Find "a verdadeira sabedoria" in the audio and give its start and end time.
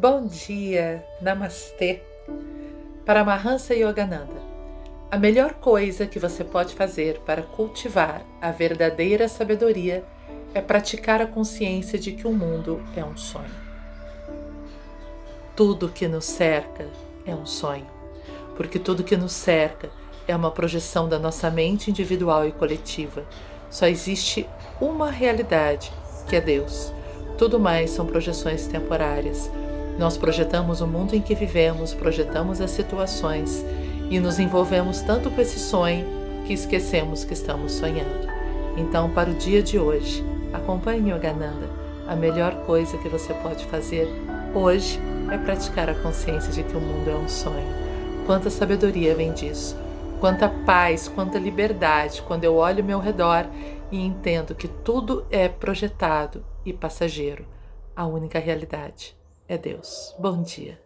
8.40-10.02